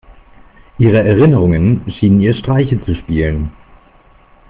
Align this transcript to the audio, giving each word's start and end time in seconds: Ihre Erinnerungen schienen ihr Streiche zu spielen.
Ihre 0.79 1.03
Erinnerungen 1.07 1.83
schienen 1.91 2.21
ihr 2.21 2.33
Streiche 2.33 2.83
zu 2.83 2.95
spielen. 2.95 3.51